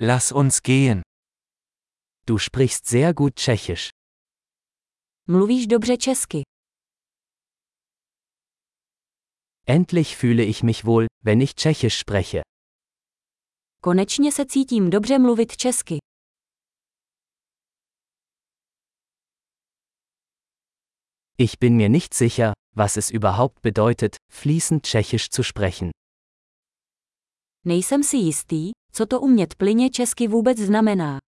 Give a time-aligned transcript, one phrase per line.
[0.00, 1.02] Lass uns gehen.
[2.24, 3.90] Du sprichst sehr gut Tschechisch.
[5.26, 6.42] Mluvíš dobře česky.
[9.66, 12.42] Endlich fühle ich mich wohl, wenn ich Tschechisch spreche.
[13.82, 15.98] Konečně se cítím dobře mluvit česky.
[21.38, 25.90] Ich bin mir nicht sicher, was es überhaupt bedeutet, fließend Tschechisch zu sprechen.
[27.64, 31.18] Nejsem si jistý, co to umět plyně česky vůbec znamená.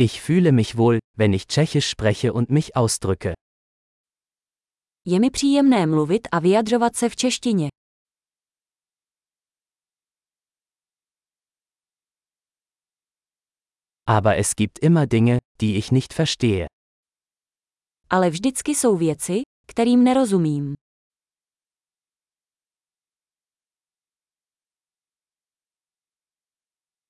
[0.00, 3.32] Ich fühle mich wohl, wenn ich Tschechisch spreche und mich ausdrücke.
[5.04, 7.68] Je mi příjemné mluvit a vyjadřovat se v češtině.
[14.06, 16.66] Aber es gibt immer Dinge, die ich nicht verstehe.
[18.10, 20.74] Ale vždycky jsou věci, kterým nerozumím.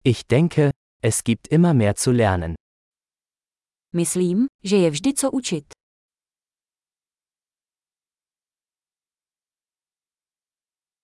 [0.05, 0.71] Ich denke,
[1.03, 2.55] es gibt immer mehr zu lernen.
[3.95, 5.65] Myslím, že je vždy co učit.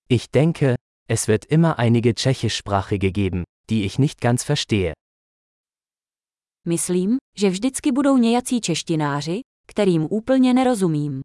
[0.09, 0.75] Ich denke,
[1.09, 4.93] es wird immer einige Tschechischsprachige geben, die ich nicht ganz verstehe.
[6.67, 11.21] Myslím, že vždycky budou nějací češtináři, kterým úplně nerozumím.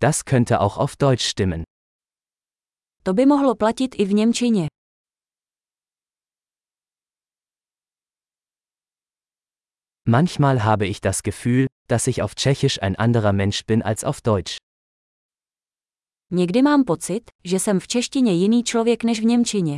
[0.00, 1.62] Das könnte auch auf Deutsch stimmen.
[3.02, 4.66] To by mohlo platit i v Němčině.
[10.08, 14.20] Manchmal habe ich das Gefühl, dass ich auf Tschechisch ein anderer Mensch bin als auf
[14.20, 14.56] Deutsch.
[16.30, 19.76] Někdy mám pocit, že jsem v češtině jiný člověk než v Němčině.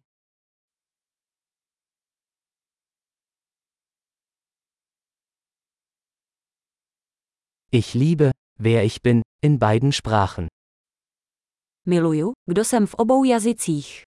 [7.73, 10.47] Ich liebe, wer ich bin, in beiden Sprachen.
[11.87, 14.03] Miluju, kdo jsem v obou jazycích.